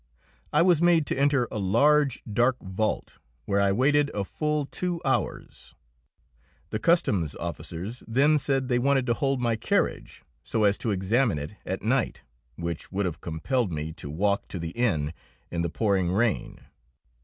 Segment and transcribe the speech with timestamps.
[0.51, 4.99] I was made to enter a large, dark vault, where I waited a full two
[5.05, 5.75] hours.
[6.71, 11.37] The customs officers then said they wanted to hold my carriage, so as to examine
[11.37, 12.23] it at night,
[12.55, 15.13] which would have compelled me to walk to the inn
[15.51, 16.61] in the pouring rain.